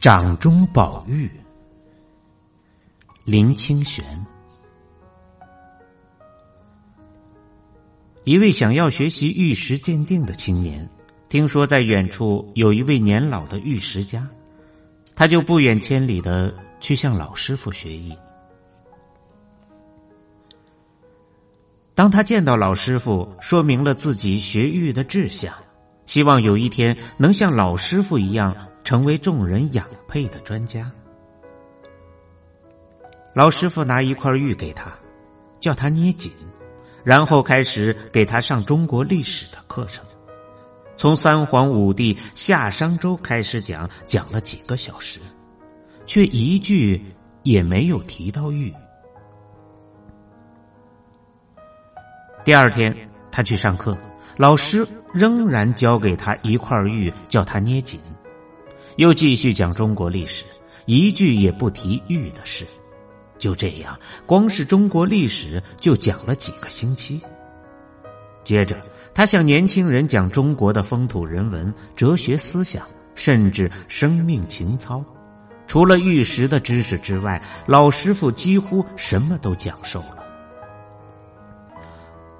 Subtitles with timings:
[0.00, 1.30] 掌中宝玉，
[3.24, 4.02] 林清玄。
[8.24, 10.88] 一位想要学习玉石鉴定的青年，
[11.28, 14.26] 听说在远处有一位年老的玉石家，
[15.14, 18.16] 他就不远千里的去向老师傅学艺。
[21.94, 25.52] 当他见到老师傅，说明了自己学玉的志向，
[26.06, 28.56] 希望有一天能像老师傅一样。
[28.90, 30.90] 成为众人仰佩的专家。
[33.32, 34.90] 老师傅拿一块玉给他，
[35.60, 36.32] 叫他捏紧，
[37.04, 40.04] 然后开始给他上中国历史的课程，
[40.96, 45.20] 从三皇五帝夏商周开始讲，讲了几个小时，
[46.04, 47.00] 却一句
[47.44, 48.74] 也没有提到玉。
[52.44, 52.92] 第二天
[53.30, 53.96] 他去上课，
[54.36, 54.84] 老师
[55.14, 58.00] 仍然交给他一块玉，叫他捏紧。
[58.96, 60.44] 又继续讲中国历史，
[60.86, 62.66] 一句也不提玉的事。
[63.38, 67.20] 就这样，光是中国历史就讲了几个星期。
[68.44, 68.78] 接着，
[69.14, 75.02] 他向年轻人讲中国的风土人文、哲学思想，甚至生命情操。
[75.66, 80.18] 除了玉石的知识之外，老师傅几乎什么都讲授了。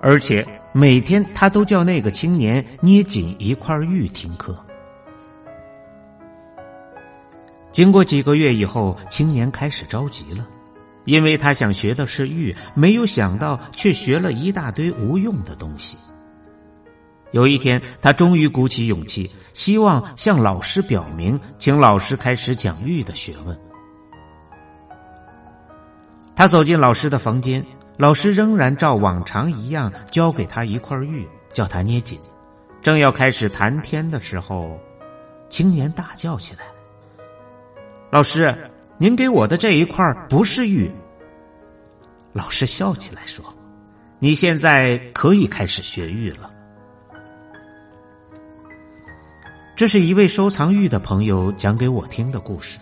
[0.00, 4.56] 而且每天他都叫那个青年捏紧一块玉听课。
[7.78, 10.44] 经过几个月以后，青年开始着急了，
[11.04, 15.96] 因为他想学的是玉，没有想到却学了一大堆无用的东西。
[17.30, 23.56] 有一天，他终于鼓起勇气，希望向老师表明，请老师开始讲玉的学问。
[26.34, 27.64] 他走进老师的房间，
[27.96, 32.18] 老师仍然照往常一样交给他一块玉，叫他捏紧。
[32.82, 34.76] 正要开始谈天的时候，
[35.48, 36.62] 青年大叫起来。
[38.10, 38.56] 老师，
[38.96, 40.90] 您给我的这一块不是玉。
[42.32, 43.44] 老师笑起来说
[44.18, 46.50] ：“你现在可以开始学玉了。”
[49.76, 52.78] 这是一位收藏玉的朋友讲给我听的故事，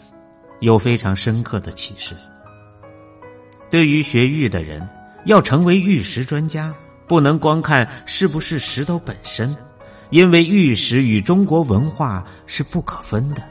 [0.61, 2.15] 有非常深刻的启示。
[3.69, 4.89] 对于学玉的人，
[5.25, 6.73] 要成为玉石专家，
[7.09, 9.55] 不能光看是不是石头本身，
[10.11, 13.43] 因为玉石与中国文化是不可分的。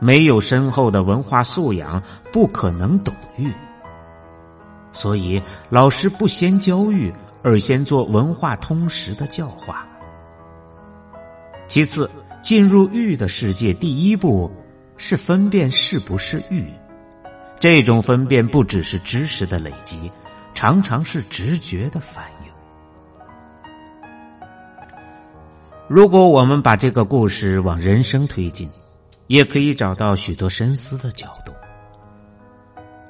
[0.00, 3.52] 没有深厚的文化素养，不可能懂玉。
[4.92, 9.86] 所以，老师不先教育，而先做文化通识的教化。
[11.66, 12.08] 其次，
[12.42, 14.50] 进入玉的世界，第一步
[14.96, 16.66] 是分辨是不是玉。
[17.60, 20.10] 这种分辨不只是知识的累积，
[20.52, 22.52] 常常是直觉的反应。
[25.86, 28.68] 如果我们把这个故事往人生推进。
[29.28, 31.52] 也可以找到许多深思的角度。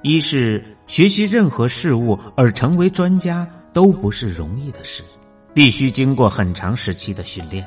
[0.03, 5.03] 一是学习任何事物而成为专家都不是容易的事，
[5.53, 7.65] 必须经过很长时期的训练；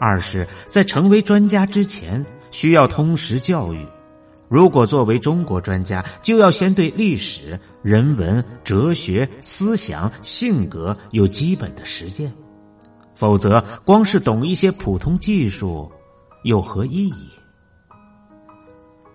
[0.00, 3.86] 二是，在成为专家之前需要通识教育。
[4.48, 12.32] 如果作为中国专家，就要先对历史、人文、哲学、思想、性格有基本的实践，
[13.14, 15.92] 否则光是懂一些普通技术
[16.44, 17.28] 有何意义？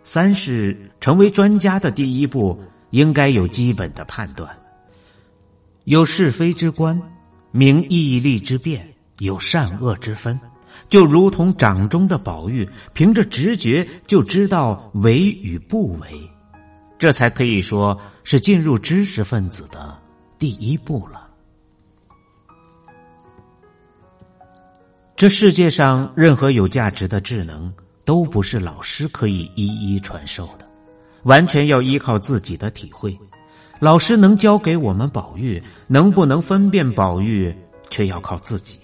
[0.03, 2.59] 三是成为专家的第一步，
[2.89, 4.49] 应该有基本的判断，
[5.85, 7.01] 有是非之观，
[7.51, 8.85] 明义利之辨，
[9.19, 10.39] 有善恶之分，
[10.89, 16.07] 就如同掌中的宝玉，凭着直觉就知道为与不为，
[16.99, 19.97] 这才可以说是进入知识分子的
[20.37, 21.29] 第一步了。
[25.15, 27.73] 这世界上任何有价值的智能。
[28.05, 30.67] 都不是老师可以一一传授的，
[31.23, 33.17] 完全要依靠自己的体会。
[33.79, 37.53] 老师能教给我们宝玉，能不能分辨宝玉，
[37.89, 38.79] 却要靠自己。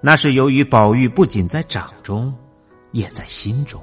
[0.00, 2.34] 那是由于宝玉不仅在掌中，
[2.92, 3.82] 也在心中。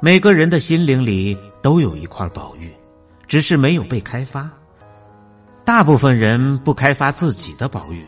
[0.00, 2.72] 每个人的心灵里都有一块宝玉，
[3.26, 4.50] 只是没有被开发。
[5.64, 8.04] 大部分人不开发自己的宝玉，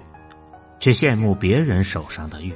[0.80, 2.52] 却羡慕别人手上的玉。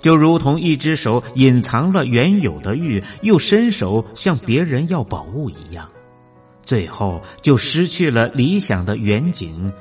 [0.00, 5.88] 就如同一只手隐藏了原有的玉，又伸手向别人要宝物一样，
[6.64, 9.72] 最后就失去了理想的远景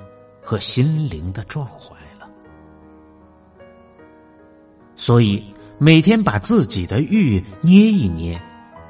[0.42, 2.28] 和心灵的壮怀了。
[4.96, 5.44] 所以，
[5.78, 8.42] 每天把自己的玉捏一捏，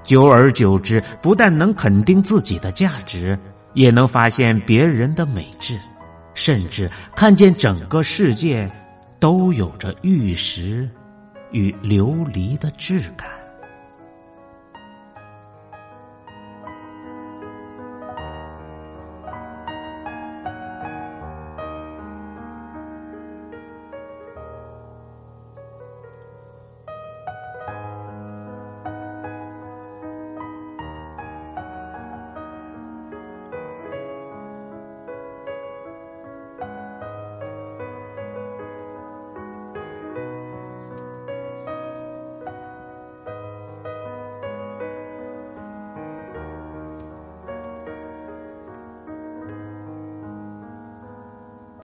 [0.04, 3.38] 久而久之，不但能肯定自己的价值，
[3.74, 5.78] 也能发现别人的美质，
[6.34, 8.72] 甚至看见整个世界
[9.20, 10.90] 都有着玉石。
[11.52, 13.37] 与琉璃的质感。